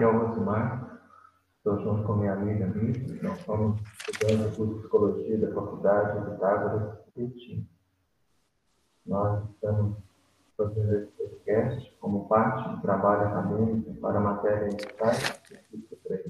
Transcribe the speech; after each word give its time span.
O 0.00 0.26
Rosimar, 0.26 1.00
estou 1.58 1.78
junto 1.80 2.02
com 2.04 2.14
minha 2.14 2.32
amiga 2.32 2.66
Miri, 2.66 3.20
nós 3.22 3.38
somos 3.40 3.78
estudantes 4.08 4.56
de 4.56 4.74
Psicologia 4.80 5.38
da 5.38 5.54
Faculdade 5.54 6.18
de 6.18 6.30
Pitágoras 6.30 6.98
Betim. 7.14 7.68
Nós 9.04 9.44
estamos 9.50 9.98
fazendo 10.56 10.94
esse 10.94 11.12
podcast 11.12 11.96
como 12.00 12.26
parte 12.26 12.70
do 12.70 12.80
trabalho 12.80 13.28
acadêmico 13.28 13.94
para 14.00 14.18
a 14.18 14.22
matéria 14.22 14.68
Insight 14.68 15.42
e 15.72 15.78
3. 15.78 16.26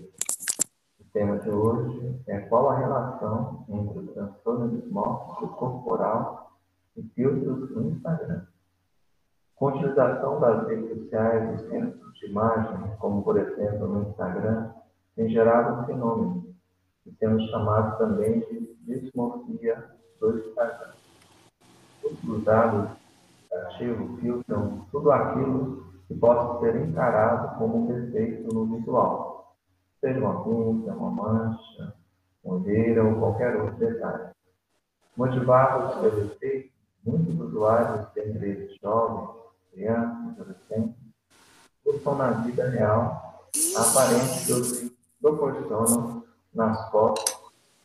O 1.01 1.05
tema 1.13 1.39
de 1.39 1.49
hoje 1.49 2.21
é 2.27 2.41
qual 2.41 2.69
a 2.69 2.79
relação 2.79 3.65
entre 3.69 3.99
o 4.01 4.07
transtorno 4.09 4.77
dismórfico 4.77 5.49
corporal 5.55 6.59
e 6.97 7.03
filtros 7.15 7.71
no 7.71 7.91
Instagram. 7.91 8.45
Com 9.63 9.69
a 9.69 9.75
utilização 9.75 10.41
das 10.41 10.67
redes 10.67 10.89
sociais 10.89 11.55
e 11.55 11.69
centros 11.69 12.19
de 12.19 12.27
imagem, 12.27 12.97
como 12.99 13.23
por 13.23 13.39
exemplo 13.39 13.87
no 13.87 14.09
Instagram, 14.09 14.73
tem 15.15 15.29
gerado 15.29 15.81
um 15.81 15.87
fenômeno 15.87 16.53
que 17.05 17.13
temos 17.13 17.49
chamado 17.49 17.97
também 17.97 18.41
de 18.41 18.75
dismorfia 18.85 19.85
do 20.19 20.37
Instagram. 20.37 20.91
Os 22.03 22.43
dados 22.43 22.91
ativos 23.53 24.21
filtram 24.21 24.85
tudo 24.91 25.13
aquilo 25.13 25.85
que 26.09 26.15
possa 26.17 26.59
ser 26.59 26.75
encarado 26.85 27.57
como 27.57 27.87
defeito 27.87 28.53
no 28.53 28.67
visual, 28.67 29.55
seja 30.01 30.19
uma 30.19 30.43
pinta, 30.43 30.93
uma 30.93 31.11
mancha, 31.13 31.95
uma 32.43 32.57
olheira 32.57 33.05
ou 33.05 33.15
qualquer 33.15 33.55
outro 33.59 33.77
detalhe. 33.77 34.25
Motivados 35.17 36.01
pelo 36.01 36.21
efeito, 36.21 36.73
muitos 37.07 37.39
usuários, 37.39 38.09
dentre 38.13 38.49
eles 38.49 38.77
jovens, 38.81 39.42
crianças, 39.73 40.39
adolescentes, 40.39 40.95
buscam 41.85 42.15
na 42.15 42.31
vida 42.31 42.69
real 42.69 43.49
a 43.77 43.81
aparência 43.81 44.55
que 44.55 44.97
proporcionam 45.21 46.25
nas 46.55 46.91
fotos, 46.91 47.25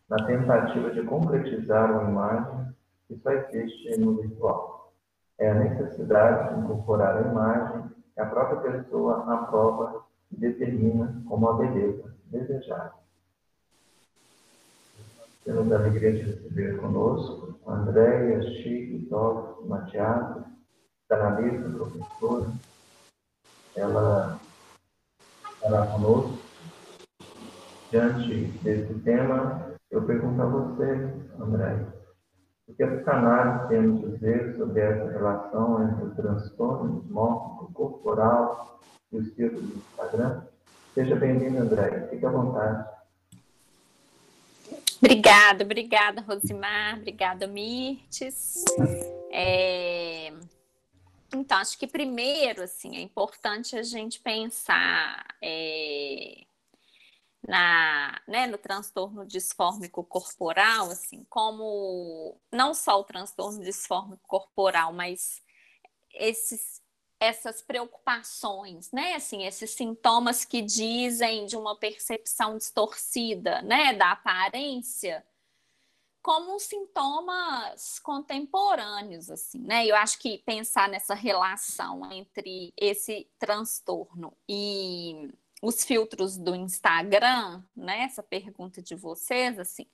na 0.10 0.18
tentativa 0.26 0.92
de 0.92 1.04
concretizar 1.04 1.92
uma 1.92 2.10
imagem 2.10 2.76
que 3.08 3.18
só 3.18 3.32
existe 3.32 3.98
no 4.00 4.22
visual. 4.22 4.94
É 5.38 5.52
a 5.52 5.56
necessidade 5.56 6.54
de 6.54 6.62
incorporar 6.62 7.18
a 7.18 7.30
imagem 7.30 7.90
que 8.14 8.22
a 8.22 8.26
própria 8.26 8.72
pessoa 8.72 9.32
aprova 9.34 10.04
e 10.32 10.38
determina 10.38 11.22
como 11.28 11.50
a 11.50 11.54
beleza 11.54 12.14
desejada. 12.26 12.94
Temos 15.46 15.72
a 15.72 15.76
alegria 15.76 16.12
de 16.12 16.22
receber 16.24 16.78
conosco 16.78 17.58
Andréia, 17.66 18.42
Chico, 18.42 19.08
Toque, 19.10 19.68
Matias, 19.68 20.44
jornalista, 21.10 21.70
professora, 21.70 22.52
ela 23.76 24.40
estará 25.54 25.88
conosco. 25.88 26.38
Diante 27.90 28.46
desse 28.64 28.94
tema, 29.00 29.74
eu 29.90 30.04
pergunto 30.04 30.42
a 30.42 30.46
você, 30.46 31.10
André, 31.40 31.86
o 32.68 32.74
que 32.74 32.84
a 32.84 32.92
psicanálise 32.92 33.68
tem 33.70 33.80
a 33.80 34.10
dizer 34.10 34.58
sobre 34.58 34.82
essa 34.82 35.10
relação 35.10 35.84
entre 35.88 36.06
o 36.06 36.16
transtorno 36.16 37.06
morte 37.10 37.72
corporal 37.74 38.82
e 39.12 39.18
os 39.18 39.34
círculos 39.36 39.70
do 39.70 39.78
Instagram? 39.78 40.42
Seja 40.94 41.16
bem-vindo, 41.16 41.60
André. 41.60 42.08
Fique 42.10 42.26
à 42.26 42.30
vontade. 42.30 42.90
Obrigada, 45.02 45.64
obrigada, 45.64 46.22
Rosimar. 46.28 46.98
Obrigada, 46.98 47.48
Mirtes. 47.48 48.66
É... 49.32 50.34
Então, 51.34 51.58
acho 51.58 51.78
que 51.78 51.88
primeiro, 51.88 52.64
assim, 52.64 52.96
é 52.96 53.02
importante 53.02 53.78
a 53.78 53.84
gente 53.84 54.20
pensar 54.22 55.26
é, 55.42 56.46
na, 57.46 58.22
né, 58.28 58.48
no 58.48 58.58
transtorno 58.58 59.26
disfórmico 59.26 60.04
corporal, 60.04 60.90
assim, 60.90 61.26
como 61.30 62.40
não 62.52 62.74
só 62.74 63.00
o 63.00 63.04
transtorno 63.04 63.62
disfórmico 63.64 64.22
corporal, 64.28 64.94
mas 64.94 65.42
esses, 66.14 66.82
essas 67.20 67.62
preocupações, 67.62 68.92
né, 68.92 69.16
assim, 69.16 69.46
esses 69.46 69.72
sintomas 69.72 70.46
que 70.46 70.62
dizem 70.62 71.46
de 71.46 71.58
uma 71.58 71.78
percepção 71.78 72.58
distorcida, 72.58 73.62
né, 73.64 73.94
da 73.94 74.12
aparência, 74.12 75.26
como 76.28 76.60
sintomas 76.60 78.00
contemporâneos, 78.00 79.30
assim, 79.30 79.60
né? 79.60 79.88
Eu 79.88 79.96
acho 79.96 80.20
que 80.20 80.40
pensar 80.40 80.90
nessa 80.90 81.14
relação 81.14 82.12
entre 82.12 82.74
esse 82.76 83.32
transtorno 83.40 84.36
e 84.46 85.32
os 85.64 85.86
filtros 85.86 86.38
do 86.38 86.54
Instagram, 86.54 87.64
né? 87.74 88.02
Essa 88.02 88.22
pergunta 88.22 88.82
de 88.82 88.94
vocês, 88.94 89.58
assim. 89.58 89.88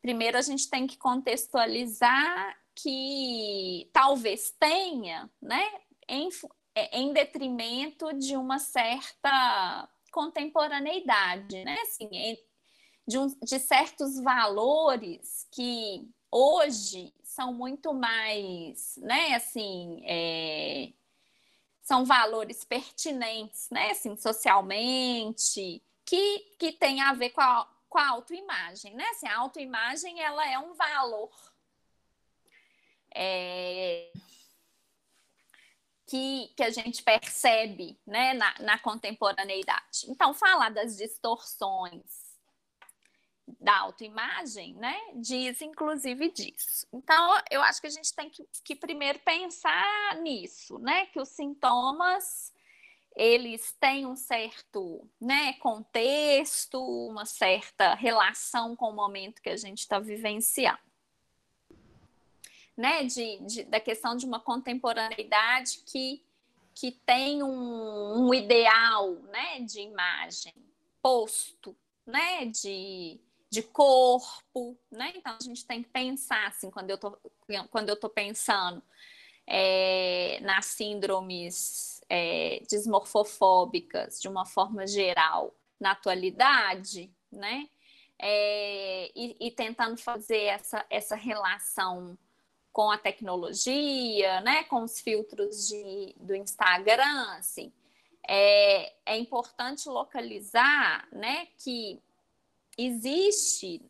Primeiro 0.00 0.38
a 0.38 0.40
gente 0.40 0.66
tem 0.70 0.86
que 0.86 0.96
contextualizar 0.96 2.58
que 2.74 3.90
talvez 3.92 4.50
tenha, 4.58 5.30
né? 5.42 5.62
Em, 6.08 6.30
em 6.90 7.12
detrimento 7.12 8.14
de 8.14 8.34
uma 8.34 8.58
certa 8.58 9.86
contemporaneidade, 10.10 11.62
né? 11.64 11.76
Assim, 11.82 12.08
de, 13.06 13.18
um, 13.18 13.28
de 13.42 13.58
certos 13.58 14.20
valores 14.20 15.46
que 15.50 16.08
hoje 16.30 17.12
são 17.22 17.52
muito 17.52 17.92
mais, 17.92 18.96
né, 18.98 19.34
assim, 19.34 20.02
é, 20.04 20.92
são 21.82 22.04
valores 22.04 22.64
pertinentes, 22.64 23.68
né, 23.70 23.90
assim, 23.90 24.16
socialmente, 24.16 25.82
que, 26.04 26.38
que 26.58 26.72
tem 26.72 27.00
a 27.00 27.12
ver 27.12 27.30
com 27.30 27.40
a, 27.40 27.68
com 27.88 27.98
a 27.98 28.08
autoimagem, 28.10 28.94
né, 28.94 29.04
assim, 29.08 29.26
a 29.26 29.38
autoimagem, 29.38 30.20
ela 30.20 30.48
é 30.48 30.58
um 30.58 30.74
valor 30.74 31.30
é, 33.12 34.12
que, 36.06 36.52
que 36.56 36.62
a 36.62 36.70
gente 36.70 37.02
percebe, 37.02 37.98
né, 38.06 38.34
na, 38.34 38.54
na 38.60 38.78
contemporaneidade. 38.78 40.06
Então, 40.08 40.34
falar 40.34 40.70
das 40.70 40.96
distorções 40.96 42.29
da 43.58 43.78
autoimagem, 43.78 44.74
né, 44.74 44.96
diz 45.14 45.60
inclusive 45.60 46.30
disso. 46.30 46.86
Então, 46.92 47.36
eu 47.50 47.62
acho 47.62 47.80
que 47.80 47.86
a 47.86 47.90
gente 47.90 48.14
tem 48.14 48.28
que, 48.28 48.46
que 48.62 48.76
primeiro 48.76 49.18
pensar 49.20 50.16
nisso, 50.22 50.78
né, 50.78 51.06
que 51.06 51.20
os 51.20 51.28
sintomas 51.28 52.52
eles 53.16 53.72
têm 53.72 54.06
um 54.06 54.16
certo 54.16 55.06
né, 55.20 55.54
contexto, 55.54 56.80
uma 56.80 57.26
certa 57.26 57.94
relação 57.94 58.76
com 58.76 58.90
o 58.90 58.94
momento 58.94 59.42
que 59.42 59.50
a 59.50 59.56
gente 59.56 59.80
está 59.80 59.98
vivenciando. 59.98 60.78
Né, 62.76 63.04
de, 63.04 63.38
de, 63.40 63.64
da 63.64 63.78
questão 63.78 64.16
de 64.16 64.24
uma 64.24 64.40
contemporaneidade 64.40 65.82
que, 65.84 66.24
que 66.74 66.92
tem 66.92 67.42
um, 67.42 68.28
um 68.28 68.32
ideal 68.32 69.12
né, 69.24 69.60
de 69.60 69.80
imagem 69.80 70.54
posto, 71.02 71.76
né, 72.06 72.46
de, 72.46 73.20
de 73.50 73.62
corpo, 73.62 74.78
né? 74.90 75.12
Então 75.16 75.36
a 75.38 75.42
gente 75.42 75.66
tem 75.66 75.82
que 75.82 75.88
pensar 75.88 76.46
assim 76.46 76.70
quando 76.70 76.90
eu 76.90 76.96
tô, 76.96 77.18
quando 77.70 77.88
eu 77.88 77.96
tô 77.96 78.08
pensando 78.08 78.80
é, 79.46 80.38
nas 80.42 80.66
síndromes 80.66 82.00
é, 82.08 82.62
dismorfofóbicas 82.68 84.20
de 84.20 84.28
uma 84.28 84.46
forma 84.46 84.86
geral 84.86 85.52
na 85.80 85.90
atualidade, 85.90 87.12
né? 87.30 87.68
É, 88.16 89.10
e, 89.16 89.36
e, 89.40 89.50
tentando 89.50 89.96
fazer 89.96 90.42
essa, 90.42 90.84
essa 90.90 91.16
relação 91.16 92.16
com 92.70 92.90
a 92.90 92.98
tecnologia, 92.98 94.40
né? 94.42 94.62
Com 94.64 94.84
os 94.84 95.00
filtros 95.00 95.66
de, 95.66 96.14
do 96.18 96.36
Instagram, 96.36 97.30
assim. 97.38 97.72
É, 98.28 98.92
é 99.06 99.16
importante 99.16 99.88
localizar, 99.88 101.08
né? 101.10 101.48
Que 101.58 102.00
existe 102.76 103.82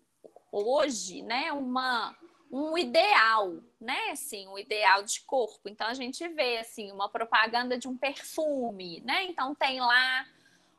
hoje, 0.52 1.22
né, 1.22 1.52
uma 1.52 2.16
um 2.52 2.76
ideal, 2.76 3.62
né, 3.80 4.10
assim, 4.10 4.48
um 4.48 4.58
ideal 4.58 5.04
de 5.04 5.20
corpo. 5.20 5.68
Então 5.68 5.86
a 5.86 5.94
gente 5.94 6.26
vê 6.28 6.58
assim 6.58 6.90
uma 6.90 7.08
propaganda 7.08 7.78
de 7.78 7.86
um 7.86 7.96
perfume, 7.96 9.00
né? 9.02 9.22
Então 9.26 9.54
tem 9.54 9.80
lá 9.80 10.26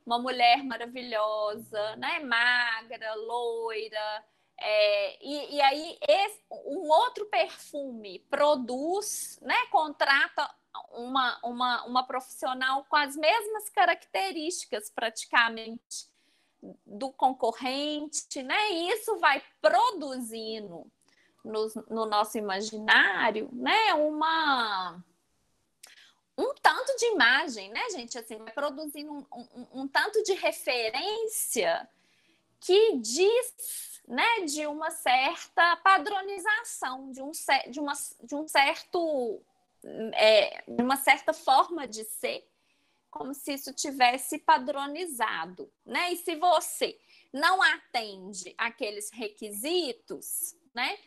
uma 0.05 0.19
mulher 0.19 0.63
maravilhosa, 0.63 1.95
né, 1.95 2.19
magra, 2.19 3.15
loira, 3.15 4.25
é, 4.63 5.17
e, 5.25 5.55
e, 5.55 5.61
aí 5.61 5.97
esse, 6.07 6.39
um 6.51 6.87
outro 6.87 7.25
perfume 7.25 8.19
produz, 8.29 9.39
né, 9.41 9.55
contrata 9.71 10.47
uma, 10.91 11.39
uma, 11.43 11.83
uma 11.85 12.03
profissional 12.05 12.85
com 12.85 12.95
as 12.95 13.15
mesmas 13.15 13.69
características 13.71 14.91
praticamente 14.91 16.10
do 16.85 17.11
concorrente, 17.11 18.43
né? 18.43 18.71
E 18.71 18.89
isso 18.91 19.17
vai 19.17 19.41
produzindo 19.61 20.85
no, 21.43 21.71
no 21.89 22.05
nosso 22.05 22.37
imaginário, 22.37 23.49
né? 23.53 23.93
Uma 23.93 25.03
um 26.37 26.53
tanto 26.61 26.95
de 26.97 27.05
imagem, 27.07 27.69
né, 27.69 27.89
gente? 27.91 28.17
Assim, 28.17 28.37
vai 28.37 28.51
produzindo 28.51 29.11
um, 29.11 29.25
um, 29.33 29.81
um 29.81 29.87
tanto 29.87 30.23
de 30.23 30.33
referência 30.33 31.87
que 32.59 32.97
diz, 32.97 34.01
né, 34.07 34.41
de 34.45 34.65
uma 34.67 34.91
certa 34.91 35.75
padronização, 35.77 37.11
de 37.11 37.21
um, 37.21 37.31
de 37.69 37.79
uma, 37.79 37.93
de 38.23 38.35
um 38.35 38.47
certo, 38.47 39.41
é, 40.13 40.63
de 40.67 40.81
uma 40.81 40.95
certa 40.95 41.33
forma 41.33 41.87
de 41.87 42.03
ser, 42.03 42.47
como 43.11 43.33
se 43.33 43.53
isso 43.53 43.73
tivesse 43.73 44.39
padronizado, 44.39 45.71
né? 45.85 46.13
E 46.13 46.17
se 46.17 46.35
você 46.35 46.97
não 47.31 47.61
atende 47.61 48.55
aqueles 48.57 49.11
requisitos, 49.11 50.55
né? 50.73 50.97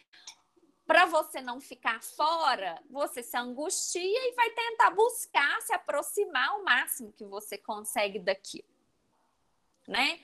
para 0.86 1.06
você 1.06 1.40
não 1.40 1.60
ficar 1.60 2.02
fora, 2.02 2.80
você 2.90 3.22
se 3.22 3.36
angustia 3.36 4.02
e 4.02 4.34
vai 4.34 4.50
tentar 4.50 4.90
buscar 4.90 5.60
se 5.62 5.72
aproximar 5.72 6.58
o 6.58 6.64
máximo 6.64 7.12
que 7.12 7.24
você 7.24 7.56
consegue 7.56 8.18
daquilo, 8.18 8.68
né? 9.88 10.20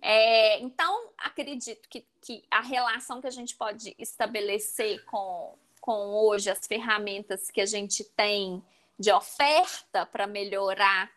É, 0.00 0.60
então, 0.60 1.10
acredito 1.18 1.88
que, 1.88 2.06
que 2.20 2.44
a 2.50 2.60
relação 2.60 3.20
que 3.20 3.26
a 3.26 3.30
gente 3.30 3.56
pode 3.56 3.94
estabelecer 3.98 5.04
com, 5.06 5.58
com 5.80 6.10
hoje 6.14 6.50
as 6.50 6.66
ferramentas 6.66 7.50
que 7.50 7.60
a 7.60 7.66
gente 7.66 8.04
tem 8.04 8.62
de 8.98 9.10
oferta 9.10 10.06
para 10.06 10.26
melhorar 10.26 11.10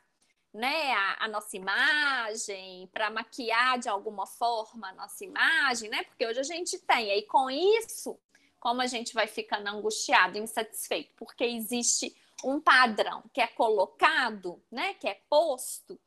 né, 0.54 0.94
a, 0.94 1.26
a, 1.26 1.28
nossa 1.28 1.56
imagem, 1.56 2.88
para 2.92 3.10
maquiar 3.10 3.78
de 3.78 3.88
alguma 3.88 4.26
forma 4.26 4.90
a 4.90 4.94
nossa 4.94 5.24
imagem, 5.24 5.90
né? 5.90 6.04
Porque 6.04 6.26
hoje 6.26 6.40
a 6.40 6.44
gente 6.44 6.80
tem. 6.80 7.12
Aí 7.12 7.24
com 7.24 7.50
isso, 7.50 8.20
como 8.60 8.82
a 8.82 8.88
gente 8.88 9.14
vai 9.14 9.28
ficando 9.28 9.68
angustiado, 9.68 10.38
insatisfeito, 10.38 11.14
porque 11.16 11.44
existe 11.44 12.16
um 12.44 12.60
padrão 12.60 13.24
que 13.34 13.42
é 13.42 13.48
colocado, 13.48 14.62
né, 14.72 14.94
que 14.96 15.08
é 15.08 15.22
posto, 15.30 16.00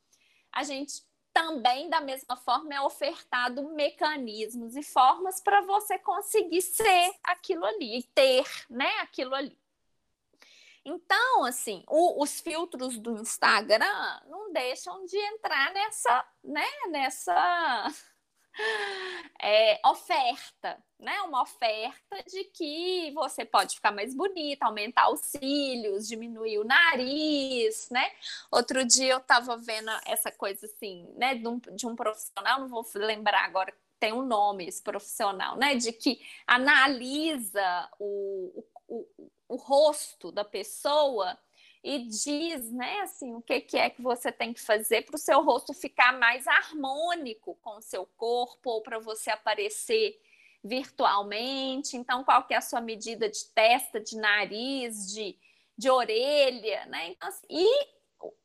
a 0.50 0.62
gente 0.62 1.02
também, 1.32 1.88
da 1.88 2.00
mesma 2.00 2.36
forma, 2.36 2.74
é 2.74 2.80
ofertado 2.80 3.62
mecanismos 3.74 4.76
e 4.76 4.82
formas 4.82 5.40
para 5.40 5.62
você 5.62 5.98
conseguir 5.98 6.60
ser 6.60 7.14
aquilo 7.24 7.64
ali 7.64 8.00
e 8.00 8.02
ter 8.02 8.44
né, 8.68 8.90
aquilo 9.00 9.34
ali. 9.34 9.58
Então, 10.84 11.44
assim, 11.44 11.84
o, 11.88 12.23
os 12.23 12.40
filtros 12.40 12.99
do 12.99 13.20
Instagram 13.20 14.20
não 14.26 14.52
deixam 14.52 15.05
de 15.05 15.17
entrar 15.17 15.73
nessa, 15.73 16.25
né, 16.43 16.67
nessa 16.88 17.88
é, 19.40 19.81
oferta, 19.87 20.82
né? 20.99 21.20
Uma 21.23 21.43
oferta 21.43 22.23
de 22.29 22.44
que 22.44 23.12
você 23.14 23.44
pode 23.44 23.76
ficar 23.76 23.93
mais 23.93 24.14
bonita, 24.14 24.67
aumentar 24.67 25.11
os 25.11 25.20
cílios, 25.20 26.08
diminuir 26.08 26.58
o 26.58 26.64
nariz, 26.64 27.88
né? 27.90 28.12
Outro 28.50 28.85
dia 28.85 29.12
eu 29.12 29.19
estava 29.19 29.56
vendo 29.56 29.90
essa 30.06 30.31
coisa 30.31 30.67
assim, 30.67 31.08
né? 31.17 31.35
De 31.35 31.46
um, 31.46 31.58
de 31.58 31.87
um 31.87 31.94
profissional, 31.94 32.61
não 32.61 32.69
vou 32.69 32.85
lembrar 32.94 33.44
agora 33.44 33.73
tem 34.02 34.12
um 34.12 34.26
nome 34.26 34.67
esse 34.67 34.82
profissional, 34.82 35.56
né? 35.56 35.76
De 35.76 35.93
que 35.93 36.20
analisa 36.44 37.88
o, 38.00 38.52
o, 38.56 38.64
o, 39.52 39.56
rosto 39.56 40.32
da 40.32 40.44
pessoa 40.44 41.38
e 41.82 41.99
diz, 42.06 42.70
né, 42.70 43.00
assim, 43.00 43.34
o 43.34 43.43
que, 43.43 43.60
que 43.60 43.76
é 43.76 43.90
que 43.90 44.00
você 44.00 44.31
tem 44.31 44.52
que 44.52 44.60
fazer 44.60 45.02
para 45.02 45.16
o 45.16 45.19
seu 45.19 45.43
rosto 45.43 45.75
ficar 45.75 46.16
mais 46.19 46.46
harmônico 46.46 47.56
com 47.62 47.76
o 47.76 47.82
seu 47.82 48.06
corpo 48.16 48.70
ou 48.70 48.82
para 48.82 48.99
você 48.99 49.31
aparecer 49.31 50.20
virtualmente. 50.62 51.96
Então, 51.96 52.22
qual 52.22 52.44
que 52.44 52.54
é 52.54 52.58
a 52.58 52.60
sua 52.60 52.81
medida 52.81 53.28
de 53.28 53.44
testa, 53.46 54.00
de 54.00 54.16
nariz, 54.16 55.12
de, 55.12 55.37
de 55.76 55.90
orelha, 55.90 56.87
né? 56.87 57.08
Então, 57.08 57.28
assim, 57.28 57.46
e 57.50 57.88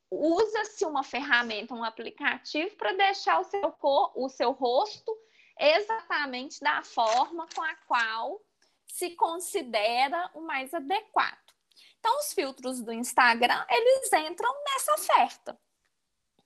usa-se 0.10 0.86
uma 0.86 1.04
ferramenta, 1.04 1.74
um 1.74 1.84
aplicativo 1.84 2.76
para 2.76 2.94
deixar 2.94 3.40
o 3.40 3.44
seu, 3.44 3.72
cor, 3.74 4.12
o 4.16 4.30
seu 4.30 4.52
rosto 4.52 5.16
exatamente 5.60 6.60
da 6.60 6.84
forma 6.84 7.48
com 7.54 7.62
a 7.62 7.76
qual 7.88 8.42
se 8.88 9.12
considera 9.12 10.30
o 10.34 10.42
mais 10.42 10.74
adequado. 10.74 11.54
Então, 12.00 12.18
os 12.20 12.34
filtros 12.34 12.82
do 12.82 12.92
Instagram, 12.92 13.66
eles 13.70 14.12
entram 14.14 14.54
nessa 14.64 14.94
oferta. 14.94 15.60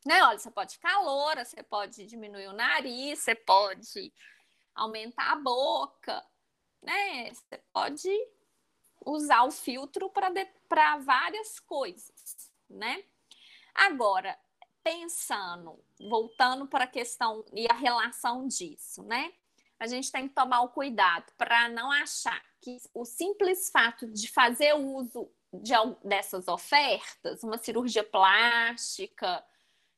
Né? 0.06 0.24
Olha, 0.24 0.40
você 0.40 0.50
pode 0.50 0.74
ficar 0.74 1.00
loura, 1.00 1.46
você 1.46 1.62
pode 1.62 2.06
diminuir 2.06 2.48
o 2.48 2.54
nariz, 2.54 3.20
você 3.20 3.36
pode 3.36 4.12
aumentar 4.74 5.34
a 5.34 5.36
boca, 5.36 6.26
né? 6.82 7.32
Você 7.32 7.58
pode 7.72 8.10
usar 9.06 9.44
o 9.44 9.52
filtro 9.52 10.10
para 10.10 10.98
várias 10.98 11.60
coisas, 11.60 12.52
né? 12.70 13.04
Agora, 13.74 14.38
pensando, 14.84 15.84
voltando 16.00 16.68
para 16.68 16.86
a 16.86 16.88
questão 16.88 17.46
e 17.54 17.68
a 17.70 17.76
relação 17.76 18.48
disso, 18.48 19.04
né? 19.04 19.32
A 19.82 19.88
gente 19.88 20.12
tem 20.12 20.28
que 20.28 20.36
tomar 20.36 20.62
o 20.62 20.70
cuidado 20.70 21.34
para 21.36 21.68
não 21.68 21.92
achar 21.92 22.40
que 22.62 22.78
o 22.94 23.04
simples 23.04 23.72
fato 23.72 24.06
de 24.06 24.30
fazer 24.30 24.74
uso 24.76 25.28
de, 25.52 25.74
dessas 26.04 26.48
ofertas, 26.48 27.44
uma 27.44 27.58
cirurgia 27.58 28.04
plástica, 28.04 29.44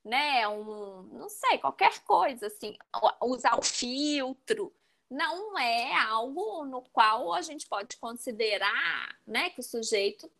né, 0.01 0.47
um, 0.47 1.03
não 1.11 1.27
sei, 1.27 1.57
qualquer 1.57 1.99
coisa 2.05 2.47
assim, 2.47 2.77
usar 3.23 3.59
o 3.59 3.61
filtro, 3.61 4.73
não 5.11 5.59
é 5.59 5.93
algo 5.95 6.63
no 6.63 6.81
qual 6.83 7.33
a 7.33 7.41
gente 7.41 7.67
pode 7.67 7.97
considerar, 7.97 9.19
né, 9.27 9.49
que 9.49 9.59
o 9.59 9.63
sujeito 9.63 10.31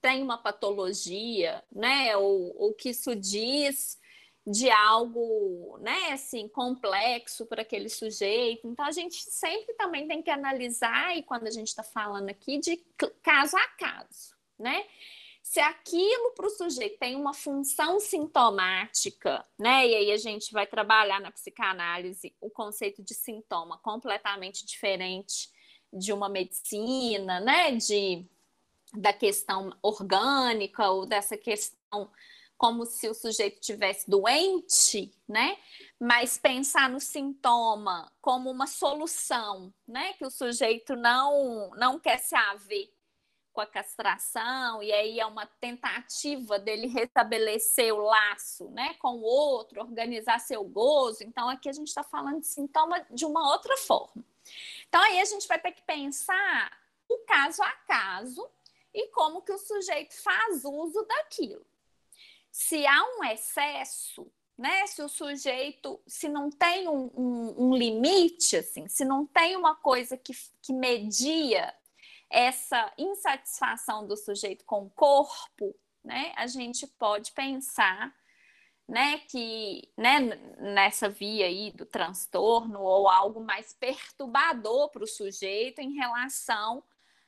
tem 0.00 0.24
uma 0.24 0.38
patologia, 0.38 1.62
né, 1.70 2.16
ou, 2.16 2.52
ou 2.60 2.74
que 2.74 2.88
isso 2.88 3.14
diz 3.14 4.01
de 4.46 4.68
algo, 4.70 5.78
né, 5.80 6.12
assim, 6.12 6.48
complexo 6.48 7.46
para 7.46 7.62
aquele 7.62 7.88
sujeito. 7.88 8.66
Então 8.66 8.84
a 8.84 8.90
gente 8.90 9.14
sempre 9.14 9.72
também 9.74 10.08
tem 10.08 10.22
que 10.22 10.30
analisar 10.30 11.16
e 11.16 11.22
quando 11.22 11.46
a 11.46 11.50
gente 11.50 11.68
está 11.68 11.82
falando 11.82 12.28
aqui 12.28 12.58
de 12.58 12.76
caso 13.22 13.56
a 13.56 13.68
caso, 13.78 14.36
né? 14.58 14.84
Se 15.42 15.60
aquilo 15.60 16.32
para 16.34 16.46
o 16.46 16.50
sujeito 16.50 16.98
tem 16.98 17.16
uma 17.16 17.34
função 17.34 17.98
sintomática, 18.00 19.44
né? 19.58 19.86
E 19.86 19.94
aí 19.94 20.12
a 20.12 20.16
gente 20.16 20.52
vai 20.52 20.66
trabalhar 20.66 21.20
na 21.20 21.32
psicanálise 21.32 22.34
o 22.40 22.48
conceito 22.48 23.02
de 23.02 23.14
sintoma 23.14 23.78
completamente 23.78 24.64
diferente 24.64 25.50
de 25.92 26.12
uma 26.12 26.28
medicina, 26.28 27.40
né? 27.40 27.72
De 27.72 28.24
da 28.94 29.12
questão 29.12 29.74
orgânica 29.82 30.90
ou 30.90 31.06
dessa 31.06 31.36
questão 31.36 32.10
como 32.62 32.86
se 32.86 33.08
o 33.08 33.14
sujeito 33.14 33.60
tivesse 33.60 34.08
doente, 34.08 35.12
né? 35.26 35.58
Mas 35.98 36.38
pensar 36.38 36.88
no 36.88 37.00
sintoma 37.00 38.08
como 38.20 38.48
uma 38.48 38.68
solução, 38.68 39.74
né? 39.84 40.12
Que 40.12 40.24
o 40.24 40.30
sujeito 40.30 40.94
não 40.94 41.70
não 41.70 41.98
quer 41.98 42.18
se 42.18 42.36
haver 42.36 42.88
com 43.52 43.60
a 43.60 43.66
castração, 43.66 44.80
e 44.80 44.92
aí 44.92 45.18
é 45.18 45.26
uma 45.26 45.44
tentativa 45.44 46.56
dele 46.56 46.86
restabelecer 46.86 47.92
o 47.92 47.98
laço 47.98 48.70
né, 48.70 48.94
com 48.94 49.16
o 49.16 49.22
outro, 49.22 49.80
organizar 49.80 50.38
seu 50.38 50.62
gozo. 50.62 51.24
Então, 51.24 51.48
aqui 51.48 51.68
a 51.68 51.72
gente 51.72 51.88
está 51.88 52.04
falando 52.04 52.40
de 52.40 52.46
sintoma 52.46 53.04
de 53.10 53.26
uma 53.26 53.50
outra 53.50 53.76
forma. 53.76 54.24
Então, 54.88 55.02
aí 55.02 55.20
a 55.20 55.24
gente 55.24 55.48
vai 55.48 55.58
ter 55.58 55.72
que 55.72 55.82
pensar 55.82 56.78
o 57.08 57.18
caso 57.26 57.60
a 57.60 57.72
caso 57.72 58.48
e 58.94 59.08
como 59.08 59.42
que 59.42 59.52
o 59.52 59.58
sujeito 59.58 60.14
faz 60.22 60.64
uso 60.64 61.02
daquilo. 61.02 61.66
Se 62.52 62.86
há 62.86 63.02
um 63.16 63.24
excesso, 63.24 64.30
né? 64.56 64.86
Se 64.86 65.02
o 65.02 65.08
sujeito, 65.08 66.00
se 66.06 66.28
não 66.28 66.50
tem 66.50 66.86
um, 66.86 67.10
um, 67.16 67.54
um 67.68 67.74
limite, 67.74 68.56
assim, 68.56 68.86
se 68.86 69.04
não 69.04 69.26
tem 69.26 69.56
uma 69.56 69.74
coisa 69.74 70.16
que, 70.16 70.32
que 70.62 70.72
media 70.72 71.74
essa 72.30 72.92
insatisfação 72.96 74.06
do 74.06 74.16
sujeito 74.16 74.64
com 74.64 74.84
o 74.84 74.90
corpo, 74.90 75.74
né, 76.02 76.32
a 76.36 76.46
gente 76.46 76.86
pode 76.86 77.30
pensar 77.32 78.14
né, 78.88 79.18
que 79.18 79.88
né, 79.96 80.20
nessa 80.58 81.08
via 81.08 81.46
aí 81.46 81.70
do 81.72 81.86
transtorno 81.86 82.80
ou 82.80 83.08
algo 83.08 83.40
mais 83.40 83.72
perturbador 83.74 84.90
para 84.90 85.04
o 85.04 85.06
sujeito 85.06 85.80
em 85.80 85.92
relação 85.92 86.82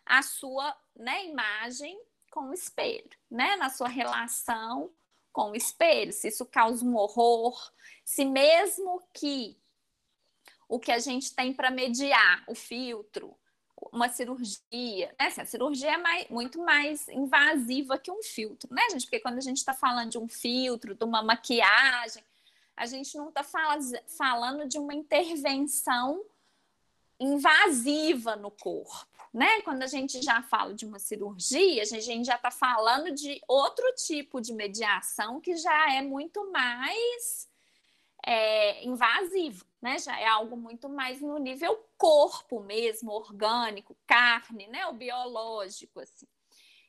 à 0.05 0.23
sua 0.23 0.77
né, 0.97 1.27
imagem 1.27 1.99
com 2.31 2.49
o 2.49 2.55
espelho, 2.55 3.11
né, 3.31 3.57
na 3.57 3.71
sua 3.71 3.89
relação 3.89 4.91
com 5.35 5.51
o 5.51 5.57
espelho, 5.57 6.13
se 6.13 6.29
isso 6.29 6.47
causa 6.47 6.85
um 6.85 6.97
horror, 6.97 7.61
se 8.05 8.25
mesmo 8.25 9.03
que 9.13 9.59
o 10.69 10.79
que 10.79 10.93
a 10.93 11.01
gente 11.01 11.35
tem 11.35 11.53
para 11.53 11.73
mediar, 11.73 12.45
o 12.47 12.55
filtro, 12.55 13.37
uma 13.93 14.09
cirurgia, 14.09 15.15
né? 15.19 15.27
Assim, 15.27 15.41
a 15.41 15.45
cirurgia 15.47 15.91
é 15.91 15.97
mais, 15.97 16.29
muito 16.31 16.59
mais 16.61 17.09
invasiva 17.09 17.99
que 17.99 18.13
um 18.13 18.23
filtro, 18.23 18.73
né, 18.73 18.83
gente? 18.91 19.03
Porque 19.07 19.19
quando 19.19 19.39
a 19.39 19.41
gente 19.41 19.59
está 19.59 19.75
falando 19.75 20.11
de 20.11 20.19
um 20.19 20.29
filtro, 20.29 20.95
de 20.95 21.05
uma 21.05 21.21
maquiagem, 21.21 22.25
a 22.77 22.87
gente 22.87 23.17
não 23.17 23.29
está 23.29 23.43
fala, 23.43 23.79
falando 24.17 24.69
de 24.69 24.79
uma 24.79 24.95
intervenção 24.95 26.25
invasiva 27.19 28.37
no 28.37 28.53
corpo, 28.53 29.14
né? 29.35 29.61
Quando 29.63 29.83
a 29.83 29.89
gente 29.89 30.23
já 30.23 30.41
fala 30.43 30.73
de 30.73 30.87
uma 30.87 31.01
cirurgia, 31.01 31.83
a 31.83 31.85
gente 31.85 32.25
já 32.25 32.37
está 32.37 32.53
falando 32.53 33.13
de 33.13 33.41
outro 33.49 33.85
tipo 33.97 34.41
de 34.41 34.55
mediação 34.55 35.41
que 35.41 35.57
já 35.57 35.93
é 35.93 36.01
muito 36.01 36.53
mais 36.53 37.49
é, 38.25 38.85
invasivo, 38.85 39.67
né? 39.83 39.99
Já 39.99 40.21
é 40.21 40.29
algo 40.29 40.57
muito 40.57 40.89
mais 40.89 41.21
no 41.21 41.37
nível 41.39 41.85
corpo 41.99 42.61
mesmo, 42.61 43.11
orgânico, 43.11 43.97
carne, 44.07 44.69
né? 44.69 44.87
O 44.87 44.93
biológico, 44.93 45.99
assim. 45.99 46.29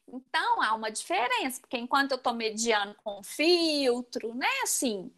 Então 0.08 0.62
há 0.62 0.75
uma 0.75 0.92
diferença, 0.92 1.60
porque 1.60 1.80
enquanto 1.80 2.12
eu 2.12 2.18
estou 2.18 2.34
mediando 2.36 2.94
com 3.04 3.24
filtro, 3.24 4.36
né? 4.36 4.52
Assim, 4.62 5.12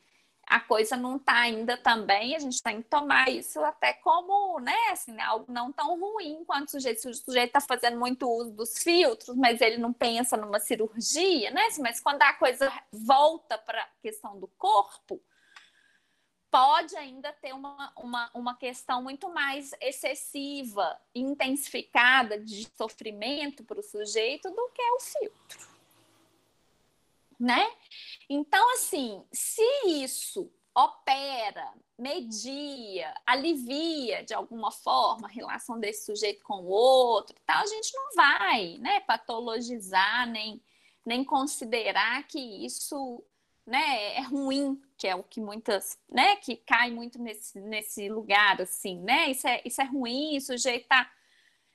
a 0.48 0.62
coisa 0.62 0.96
não 0.96 1.18
está 1.18 1.40
ainda 1.40 1.76
também, 1.78 2.34
a 2.34 2.40
gente 2.40 2.64
tem 2.64 2.82
que 2.82 2.88
tomar 2.88 3.30
isso 3.30 3.60
até 3.60 3.94
como, 3.94 4.60
né, 4.62 4.78
assim, 4.92 5.12
né, 5.12 5.22
algo 5.24 5.52
não 5.52 5.74
tão 5.74 6.00
ruim 6.00 6.44
quanto 6.46 6.70
o 6.70 6.72
sujeito. 6.72 7.02
Se 7.02 7.10
o 7.10 7.14
sujeito 7.14 7.48
está 7.48 7.60
fazendo 7.60 8.00
muito 8.00 8.30
uso 8.30 8.52
dos 8.52 8.82
filtros, 8.82 9.36
mas 9.36 9.60
ele 9.60 9.78
não 9.78 9.92
pensa 9.92 10.38
numa 10.38 10.60
cirurgia, 10.60 11.52
né? 11.52 11.66
Assim, 11.66 11.82
mas 11.82 12.00
quando 12.00 12.22
a 12.22 12.34
coisa 12.34 12.72
volta 12.92 13.58
para 13.58 13.82
a 13.82 13.90
questão 14.02 14.40
do 14.40 14.48
corpo, 14.58 15.22
pode 16.50 16.96
ainda 16.96 17.34
ter 17.34 17.54
uma, 17.54 17.92
uma, 17.98 18.32
uma 18.34 18.58
questão 18.58 19.04
muito 19.04 19.30
mais 19.30 19.72
excessiva, 19.82 20.98
intensificada 21.14 22.40
de 22.40 22.70
sofrimento 22.76 23.66
para 23.66 23.80
o 23.80 23.84
sujeito 23.84 24.50
do 24.50 24.70
que 24.74 24.82
o 24.82 25.00
filtro. 25.00 25.77
Né? 27.40 27.70
Então, 28.30 28.74
assim, 28.74 29.24
se 29.32 29.64
isso 29.86 30.52
opera, 30.78 31.74
media, 31.98 33.12
alivia 33.26 34.24
de 34.24 34.34
alguma 34.34 34.72
forma 34.72 35.28
a 35.28 35.32
relação 35.32 35.80
desse 35.80 36.06
sujeito 36.06 36.44
com 36.44 36.62
o 36.62 36.68
outro, 36.68 37.36
tal, 37.46 37.64
a 37.64 37.66
gente 37.66 37.92
não 37.96 38.16
vai, 38.16 38.78
né, 38.80 39.00
patologizar 39.02 40.30
nem 40.30 40.62
nem 41.04 41.24
considerar 41.24 42.28
que 42.28 42.38
isso, 42.66 43.24
né, 43.66 44.18
é 44.18 44.22
ruim, 44.24 44.80
que 44.98 45.08
é 45.08 45.16
o 45.16 45.24
que 45.24 45.40
muitas, 45.40 45.98
né, 46.10 46.36
que 46.36 46.58
cai 46.58 46.92
muito 46.92 47.18
nesse, 47.18 47.62
nesse 47.62 48.10
lugar 48.10 48.62
assim, 48.62 49.00
né? 49.00 49.32
Isso 49.32 49.48
é 49.48 49.62
isso 49.66 49.82
é 49.82 49.86
ruim, 49.86 50.38
o 50.38 50.42
sujeito 50.42 50.88
tá 50.88 51.10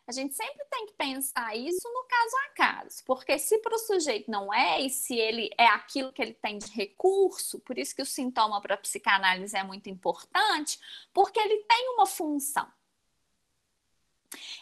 a 0.06 0.12
gente 0.12 0.34
sempre 0.34 0.64
tem 0.68 0.86
que 0.86 0.94
pensar 0.94 1.56
isso 1.56 1.88
no 1.88 2.04
caso 2.04 2.36
a 2.36 2.48
caso, 2.50 3.04
porque 3.04 3.38
se 3.38 3.58
para 3.58 3.74
o 3.74 3.78
sujeito 3.78 4.30
não 4.30 4.52
é, 4.52 4.80
e 4.80 4.90
se 4.90 5.16
ele 5.16 5.50
é 5.56 5.66
aquilo 5.66 6.12
que 6.12 6.20
ele 6.20 6.34
tem 6.34 6.58
de 6.58 6.70
recurso, 6.72 7.60
por 7.60 7.78
isso 7.78 7.94
que 7.94 8.02
o 8.02 8.06
sintoma 8.06 8.60
para 8.60 8.74
a 8.74 8.78
psicanálise 8.78 9.56
é 9.56 9.62
muito 9.62 9.88
importante, 9.88 10.80
porque 11.12 11.38
ele 11.38 11.58
tem 11.64 11.88
uma 11.90 12.06
função. 12.06 12.66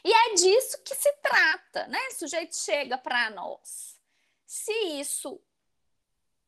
E 0.04 0.12
é 0.12 0.35
disso 0.35 0.82
que 0.82 0.94
se 0.94 1.12
trata, 1.23 1.87
né? 1.87 1.99
O 2.09 2.14
sujeito 2.14 2.56
chega 2.56 2.99
para 2.99 3.30
nós. 3.30 3.99
Se 4.44 4.73
isso 4.73 5.40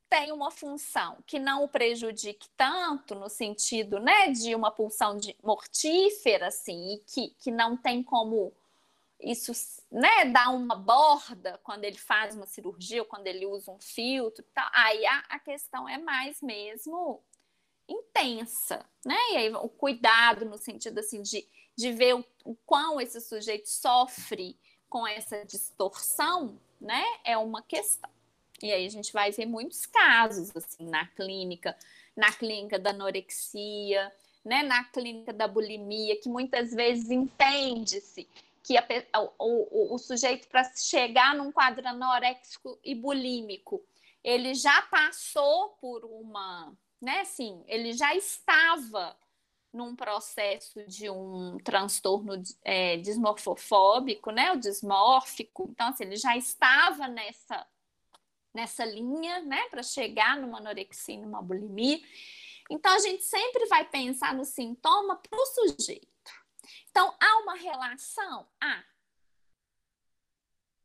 tem 0.08 0.32
uma 0.32 0.50
função 0.50 1.22
que 1.26 1.38
não 1.38 1.64
o 1.64 1.68
prejudique 1.68 2.48
tanto, 2.56 3.14
no 3.14 3.30
sentido 3.30 3.98
né, 3.98 4.30
de 4.30 4.54
uma 4.54 4.70
pulsão 4.70 5.16
de 5.16 5.34
mortífera, 5.42 6.48
assim, 6.48 6.94
e 6.94 6.98
que, 6.98 7.30
que 7.38 7.50
não 7.50 7.76
tem 7.76 8.02
como 8.02 8.52
isso 9.22 9.52
né, 9.90 10.26
dá 10.26 10.50
uma 10.50 10.74
borda 10.74 11.58
quando 11.62 11.84
ele 11.84 11.98
faz 11.98 12.34
uma 12.34 12.46
cirurgia 12.46 13.02
ou 13.02 13.08
quando 13.08 13.26
ele 13.26 13.46
usa 13.46 13.70
um 13.70 13.78
filtro, 13.78 14.44
tal. 14.52 14.68
aí 14.72 15.04
a, 15.06 15.18
a 15.28 15.38
questão 15.38 15.88
é 15.88 15.98
mais 15.98 16.40
mesmo 16.42 17.22
intensa, 17.88 18.84
né? 19.04 19.16
E 19.32 19.36
aí 19.36 19.54
o 19.54 19.68
cuidado 19.68 20.44
no 20.44 20.58
sentido 20.58 20.98
assim 20.98 21.22
de, 21.22 21.46
de 21.76 21.92
ver 21.92 22.14
o, 22.14 22.24
o 22.44 22.54
quão 22.66 23.00
esse 23.00 23.20
sujeito 23.20 23.68
sofre 23.68 24.58
com 24.88 25.06
essa 25.06 25.44
distorção, 25.44 26.58
né? 26.80 27.04
É 27.24 27.36
uma 27.36 27.62
questão. 27.62 28.10
E 28.62 28.72
aí 28.72 28.86
a 28.86 28.90
gente 28.90 29.12
vai 29.12 29.30
ver 29.30 29.46
muitos 29.46 29.86
casos 29.86 30.54
assim 30.56 30.88
na 30.88 31.06
clínica, 31.08 31.76
na 32.16 32.32
clínica 32.32 32.78
da 32.78 32.90
anorexia, 32.90 34.12
né, 34.44 34.62
na 34.62 34.84
clínica 34.84 35.32
da 35.32 35.46
bulimia, 35.46 36.20
que 36.20 36.28
muitas 36.28 36.72
vezes 36.72 37.10
entende-se 37.10 38.28
que 38.62 38.76
a, 38.76 38.86
o, 39.20 39.32
o, 39.38 39.94
o 39.94 39.98
sujeito, 39.98 40.48
para 40.48 40.64
chegar 40.74 41.34
num 41.34 41.50
quadro 41.50 41.86
anoréxico 41.86 42.78
e 42.84 42.94
bulímico, 42.94 43.84
ele 44.22 44.54
já 44.54 44.82
passou 44.82 45.70
por 45.80 46.04
uma, 46.04 46.72
né, 47.00 47.20
assim, 47.20 47.62
ele 47.66 47.92
já 47.92 48.14
estava 48.14 49.16
num 49.72 49.96
processo 49.96 50.84
de 50.86 51.10
um 51.10 51.56
transtorno 51.64 52.40
é, 52.62 52.98
dismorfofóbico, 52.98 54.30
né, 54.30 54.52
o 54.52 54.60
dismórfico, 54.60 55.68
então, 55.70 55.88
assim, 55.88 56.04
ele 56.04 56.16
já 56.16 56.36
estava 56.36 57.08
nessa, 57.08 57.66
nessa 58.54 58.84
linha, 58.84 59.40
né, 59.40 59.68
para 59.70 59.82
chegar 59.82 60.38
numa 60.38 60.58
anorexia 60.58 61.18
numa 61.18 61.42
bulimia, 61.42 62.00
então 62.70 62.92
a 62.92 62.98
gente 63.00 63.24
sempre 63.24 63.66
vai 63.66 63.84
pensar 63.88 64.34
no 64.34 64.44
sintoma 64.44 65.16
para 65.16 65.36
o 65.36 65.46
sujeito, 65.46 66.12
então, 66.90 67.14
uma 67.52 67.56
relação? 67.56 68.46
Há. 68.60 68.82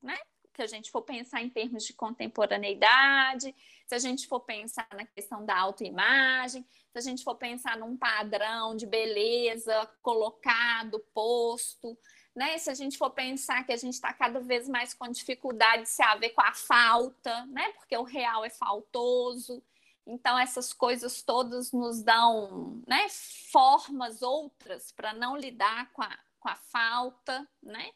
Né? 0.01 0.17
Se 0.55 0.61
a 0.63 0.67
gente 0.67 0.91
for 0.91 1.01
pensar 1.03 1.41
em 1.41 1.49
termos 1.49 1.85
de 1.85 1.93
contemporaneidade, 1.93 3.55
se 3.85 3.95
a 3.95 3.99
gente 3.99 4.27
for 4.27 4.39
pensar 4.39 4.87
na 4.93 5.05
questão 5.05 5.45
da 5.45 5.57
autoimagem, 5.57 6.65
se 6.91 6.97
a 6.97 7.01
gente 7.01 7.23
for 7.23 7.35
pensar 7.35 7.77
num 7.77 7.95
padrão 7.95 8.75
de 8.75 8.85
beleza 8.85 9.87
colocado, 10.01 10.99
posto, 11.13 11.97
né? 12.35 12.57
Se 12.57 12.71
a 12.71 12.73
gente 12.73 12.97
for 12.97 13.11
pensar 13.11 13.63
que 13.65 13.71
a 13.71 13.77
gente 13.77 13.93
está 13.93 14.11
cada 14.11 14.39
vez 14.39 14.67
mais 14.67 14.95
com 14.95 15.07
dificuldade 15.07 15.83
de 15.83 15.89
se 15.89 16.01
haver 16.01 16.31
com 16.31 16.41
a 16.41 16.53
falta, 16.53 17.45
né? 17.45 17.71
Porque 17.73 17.95
o 17.95 18.03
real 18.03 18.43
é 18.43 18.49
faltoso. 18.49 19.63
Então, 20.07 20.39
essas 20.39 20.73
coisas 20.73 21.21
todas 21.21 21.71
nos 21.71 22.01
dão 22.01 22.81
né, 22.87 23.07
formas 23.51 24.21
outras 24.21 24.91
para 24.91 25.13
não 25.13 25.35
lidar 25.35 25.91
com 25.91 26.01
a, 26.01 26.17
com 26.39 26.49
a 26.49 26.55
falta, 26.55 27.47
né? 27.61 27.91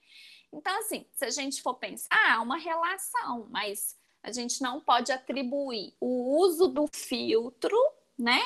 Então, 0.51 0.77
assim, 0.79 1.05
se 1.13 1.25
a 1.25 1.29
gente 1.29 1.61
for 1.61 1.75
pensar, 1.75 2.07
há 2.11 2.35
ah, 2.35 2.41
uma 2.41 2.57
relação, 2.57 3.47
mas 3.49 3.97
a 4.21 4.31
gente 4.31 4.61
não 4.61 4.81
pode 4.81 5.11
atribuir 5.11 5.95
o 5.99 6.37
uso 6.39 6.67
do 6.67 6.87
filtro, 6.93 7.77
né? 8.17 8.41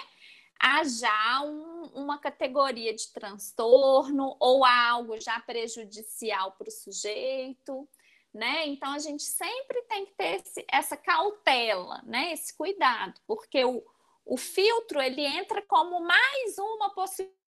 A 0.60 0.84
já 0.84 1.42
um, 1.42 1.92
uma 1.96 2.18
categoria 2.18 2.94
de 2.94 3.12
transtorno 3.12 4.38
ou 4.40 4.64
algo 4.64 5.20
já 5.20 5.40
prejudicial 5.40 6.54
para 6.54 6.70
o 6.70 6.72
sujeito 6.72 7.88
né? 8.36 8.68
Então 8.68 8.92
a 8.92 9.00
gente 9.00 9.24
sempre 9.24 9.82
tem 9.84 10.06
que 10.06 10.14
ter 10.14 10.42
esse, 10.42 10.66
essa 10.70 10.98
cautela, 10.98 12.02
né? 12.06 12.34
Esse 12.34 12.54
cuidado, 12.54 13.20
porque 13.26 13.64
o, 13.64 13.82
o 14.26 14.36
filtro 14.36 15.02
ele 15.02 15.26
entra 15.26 15.62
como 15.62 16.02
mais 16.02 16.58
uma 16.58 16.94
possibilidade, 16.94 17.45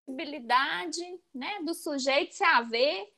né? 1.34 1.60
Do 1.64 1.74
sujeito 1.74 2.34
se 2.34 2.44
haver 2.44 3.14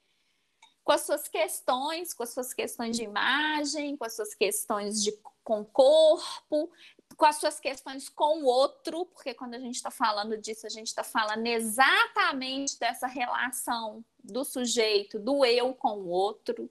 com 0.83 0.93
as 0.93 1.01
suas 1.01 1.27
questões, 1.27 2.13
com 2.13 2.23
as 2.23 2.33
suas 2.33 2.53
questões 2.53 2.97
de 2.97 3.03
imagem, 3.03 3.95
com 3.95 4.05
as 4.05 4.15
suas 4.15 4.33
questões 4.33 5.03
de 5.03 5.11
com 5.43 5.63
corpo, 5.63 6.71
com 7.15 7.25
as 7.25 7.35
suas 7.37 7.59
questões 7.59 8.07
com 8.09 8.41
o 8.41 8.45
outro, 8.45 9.05
porque 9.05 9.33
quando 9.33 9.55
a 9.55 9.59
gente 9.59 9.75
está 9.75 9.91
falando 9.91 10.37
disso, 10.37 10.65
a 10.65 10.69
gente 10.69 10.87
está 10.87 11.03
falando 11.03 11.45
exatamente 11.45 12.79
dessa 12.79 13.07
relação 13.07 14.03
do 14.23 14.43
sujeito, 14.43 15.19
do 15.19 15.43
eu 15.45 15.73
com 15.73 15.97
o 15.99 16.07
outro, 16.07 16.69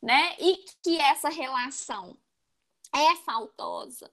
né? 0.00 0.36
E 0.38 0.64
que 0.82 0.98
essa 0.98 1.28
relação 1.28 2.16
é 2.94 3.16
faltosa, 3.16 4.10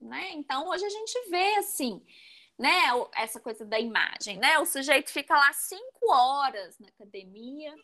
né? 0.00 0.32
Então 0.32 0.68
hoje 0.68 0.84
a 0.84 0.90
gente 0.90 1.28
vê 1.28 1.56
assim, 1.56 2.02
né? 2.60 2.78
Essa 3.14 3.40
coisa 3.40 3.64
da 3.64 3.80
imagem, 3.80 4.36
né? 4.36 4.58
O 4.58 4.66
sujeito 4.66 5.10
fica 5.10 5.34
lá 5.34 5.50
cinco 5.54 6.12
horas 6.12 6.78
na 6.78 6.88
academia, 6.88 7.74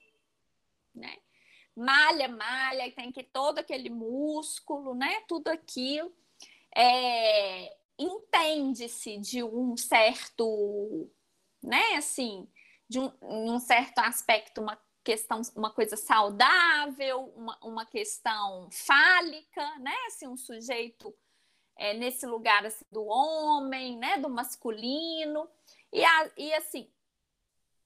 né? 0.95 1.17
Malha, 1.75 2.29
malha, 2.29 2.87
e 2.87 2.93
tem 2.93 3.11
que 3.11 3.23
todo 3.23 3.59
aquele 3.59 3.89
músculo, 3.89 4.95
né? 4.95 5.23
Tudo 5.27 5.49
aquilo. 5.49 6.15
É, 6.77 7.75
entende-se 7.99 9.17
de 9.17 9.43
um 9.43 9.79
certo, 9.79 11.11
né? 11.63 11.95
Assim, 11.95 12.47
de 12.87 13.01
um, 13.01 13.11
um 13.23 13.59
certo 13.59 14.01
aspecto, 14.01 14.61
uma 14.61 14.79
questão, 15.03 15.41
uma 15.55 15.71
coisa 15.71 15.97
saudável, 15.97 17.33
uma, 17.35 17.59
uma 17.63 17.87
questão 17.87 18.69
fálica, 18.71 19.79
né? 19.79 19.97
Assim, 20.09 20.29
um 20.29 20.37
sujeito 20.37 21.15
é, 21.77 21.95
nesse 21.95 22.27
lugar 22.27 22.65
assim, 22.65 22.85
do 22.91 23.05
homem, 23.05 23.97
né? 23.99 24.19
Do 24.19 24.29
masculino. 24.29 25.49
E, 25.93 26.05
a, 26.05 26.31
e 26.37 26.53
assim, 26.55 26.91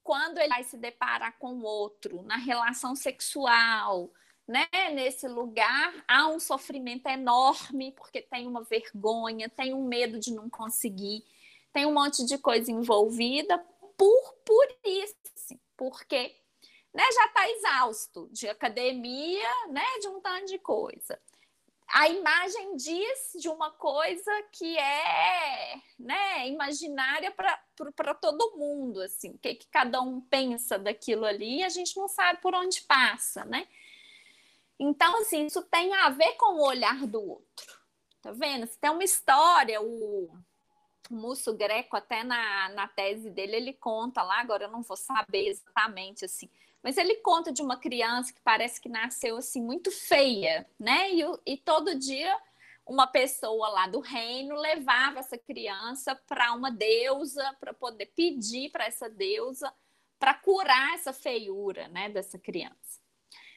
quando 0.02 0.38
ele 0.38 0.48
vai 0.48 0.64
se 0.64 0.76
deparar 0.76 1.36
com 1.38 1.54
o 1.54 1.62
outro 1.62 2.22
na 2.22 2.36
relação 2.36 2.94
sexual, 2.94 4.10
né? 4.46 4.66
Nesse 4.92 5.28
lugar 5.28 5.94
há 6.08 6.26
um 6.26 6.40
sofrimento 6.40 7.06
enorme, 7.06 7.92
porque 7.92 8.20
tem 8.20 8.46
uma 8.46 8.64
vergonha, 8.64 9.48
tem 9.48 9.74
um 9.74 9.86
medo 9.86 10.18
de 10.18 10.32
não 10.32 10.50
conseguir, 10.50 11.24
tem 11.72 11.86
um 11.86 11.94
monte 11.94 12.24
de 12.24 12.36
coisa 12.38 12.70
envolvida 12.70 13.58
por, 13.96 14.34
por 14.44 14.66
isso, 14.84 15.58
porque 15.76 16.34
né, 16.92 17.04
já 17.12 17.26
está 17.26 17.50
exausto 17.50 18.28
de 18.32 18.48
academia, 18.48 19.48
né, 19.68 19.84
de 20.00 20.08
um 20.08 20.20
tanto 20.20 20.46
de 20.46 20.58
coisa. 20.58 21.20
A 21.92 22.08
imagem 22.08 22.76
diz 22.76 23.32
de 23.40 23.48
uma 23.48 23.70
coisa 23.72 24.30
que 24.52 24.78
é 24.78 25.74
né, 25.98 26.48
imaginária 26.48 27.32
para 27.32 28.14
todo 28.14 28.56
mundo, 28.56 29.00
assim, 29.00 29.30
o 29.30 29.38
que, 29.38 29.56
que 29.56 29.66
cada 29.68 30.00
um 30.00 30.20
pensa 30.20 30.78
daquilo 30.78 31.24
ali, 31.24 31.64
a 31.64 31.68
gente 31.68 31.96
não 31.96 32.06
sabe 32.06 32.40
por 32.40 32.54
onde 32.54 32.82
passa, 32.82 33.44
né? 33.44 33.66
Então, 34.78 35.20
assim, 35.20 35.46
isso 35.46 35.62
tem 35.62 35.92
a 35.94 36.08
ver 36.10 36.34
com 36.36 36.54
o 36.54 36.66
olhar 36.66 37.06
do 37.06 37.20
outro. 37.20 37.80
Tá 38.22 38.32
vendo? 38.32 38.66
Se 38.66 38.78
tem 38.78 38.90
uma 38.90 39.04
história, 39.04 39.80
o, 39.82 40.30
o 41.10 41.14
Musso 41.14 41.54
Greco, 41.54 41.96
até 41.96 42.22
na, 42.22 42.68
na 42.70 42.86
tese 42.86 43.30
dele, 43.30 43.56
ele 43.56 43.72
conta 43.72 44.22
lá, 44.22 44.40
agora 44.40 44.64
eu 44.64 44.70
não 44.70 44.82
vou 44.82 44.96
saber 44.96 45.48
exatamente 45.48 46.24
assim, 46.24 46.48
mas 46.82 46.96
ele 46.96 47.16
conta 47.16 47.52
de 47.52 47.62
uma 47.62 47.76
criança 47.76 48.32
que 48.32 48.40
parece 48.40 48.80
que 48.80 48.88
nasceu 48.88 49.36
assim 49.36 49.62
muito 49.62 49.90
feia, 49.90 50.66
né? 50.78 51.12
E, 51.12 51.22
e 51.46 51.56
todo 51.56 51.98
dia 51.98 52.36
uma 52.86 53.06
pessoa 53.06 53.68
lá 53.68 53.86
do 53.86 54.00
reino 54.00 54.56
levava 54.56 55.20
essa 55.20 55.38
criança 55.38 56.14
para 56.26 56.52
uma 56.52 56.70
deusa 56.70 57.56
para 57.60 57.72
poder 57.72 58.06
pedir 58.06 58.70
para 58.70 58.84
essa 58.84 59.08
deusa 59.08 59.72
para 60.18 60.34
curar 60.34 60.94
essa 60.94 61.12
feiura, 61.12 61.88
né, 61.88 62.10
dessa 62.10 62.38
criança. 62.38 63.00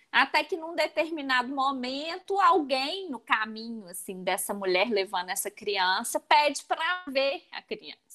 Até 0.10 0.44
que 0.44 0.56
num 0.56 0.76
determinado 0.76 1.54
momento, 1.54 2.40
alguém 2.40 3.10
no 3.10 3.20
caminho 3.20 3.88
assim 3.88 4.24
dessa 4.24 4.54
mulher 4.54 4.88
levando 4.90 5.30
essa 5.30 5.50
criança 5.50 6.20
pede 6.20 6.64
para 6.66 7.04
ver 7.08 7.44
a 7.52 7.62
criança. 7.62 8.13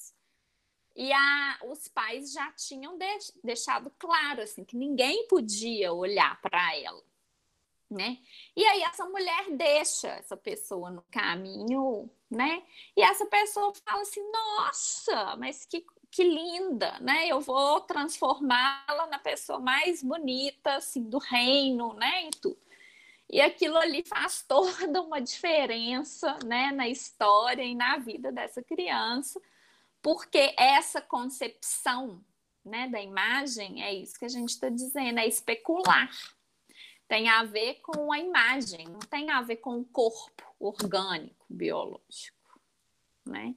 E 0.99 1.13
a, 1.13 1.59
os 1.63 1.87
pais 1.87 2.33
já 2.33 2.51
tinham 2.51 2.99
de, 2.99 3.07
deixado 3.45 3.89
claro 4.01 4.43
assim 4.43 4.65
que 4.65 4.77
ninguém 4.77 5.29
podia 5.29 5.93
olhar 5.93 6.41
para 6.43 6.75
ela, 6.77 7.01
né? 7.89 8.19
E 8.57 8.65
aí 8.65 8.83
essa 8.83 9.05
mulher 9.05 9.49
deixa 9.53 10.09
essa 10.09 10.37
pessoa 10.37 10.91
no 10.91 11.03
caminho, 11.09 12.11
né? 12.29 12.65
E 12.97 13.01
essa 13.01 13.25
pessoa 13.27 13.73
fala 13.87 14.03
assim: 14.03 14.29
"Nossa, 14.33 15.37
mas 15.37 15.65
que 15.65 15.87
que 16.11 16.25
linda, 16.25 16.99
né? 17.01 17.29
Eu 17.29 17.41
vou 17.41 17.81
transformá-la 17.83 19.07
na 19.07 19.21
pessoa 19.21 19.61
mais 19.61 20.03
bonita 20.03 20.75
assim 20.77 21.09
do 21.09 21.19
reino, 21.19 21.93
né? 21.95 22.27
E 22.27 22.31
tudo. 22.31 22.59
E 23.31 23.41
aquilo 23.41 23.77
ali 23.77 24.03
faz 24.03 24.43
toda 24.49 25.01
uma 25.03 25.21
diferença, 25.21 26.37
né, 26.45 26.73
na 26.73 26.89
história 26.89 27.63
e 27.63 27.75
na 27.75 27.99
vida 27.99 28.33
dessa 28.33 28.63
criança, 28.63 29.41
porque 30.03 30.55
essa 30.59 31.01
concepção, 31.01 32.25
né, 32.65 32.89
da 32.89 33.01
imagem 33.01 33.83
é 33.83 33.93
isso 33.93 34.19
que 34.19 34.25
a 34.25 34.29
gente 34.31 34.51
está 34.51 34.69
dizendo, 34.69 35.19
é 35.19 35.27
especular. 35.27 36.11
Tem 37.07 37.29
a 37.29 37.43
ver 37.43 37.77
com 37.77 38.13
a 38.13 38.19
imagem, 38.19 38.87
não 38.87 38.99
tem 38.99 39.31
a 39.31 39.41
ver 39.41 39.57
com 39.57 39.79
o 39.79 39.85
corpo 39.85 40.45
orgânico, 40.61 41.47
biológico, 41.49 42.61
né? 43.27 43.55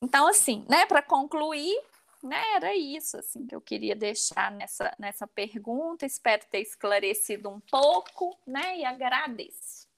Então, 0.00 0.28
assim, 0.28 0.64
né, 0.68 0.86
para 0.86 1.02
concluir, 1.02 1.82
né, 2.22 2.42
era 2.54 2.74
isso 2.74 3.16
assim 3.16 3.46
que 3.46 3.54
eu 3.54 3.60
queria 3.60 3.96
deixar 3.96 4.50
nessa, 4.52 4.94
nessa 4.98 5.26
pergunta. 5.26 6.06
Espero 6.06 6.44
ter 6.50 6.60
esclarecido 6.60 7.48
um 7.48 7.60
pouco, 7.60 8.38
né, 8.46 8.78
e 8.78 8.84
agradeço. 8.84 9.88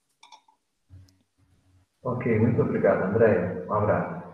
Ok, 2.01 2.37
muito 2.39 2.61
obrigado, 2.61 3.03
André. 3.03 3.65
Um 3.65 3.73
abraço. 3.73 4.32